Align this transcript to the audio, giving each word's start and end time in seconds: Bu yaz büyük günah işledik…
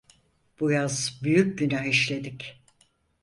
Bu 0.59 0.71
yaz 0.71 1.19
büyük 1.23 1.59
günah 1.59 1.85
işledik… 1.85 2.61